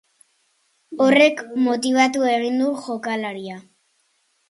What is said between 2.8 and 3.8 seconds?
jokalaria.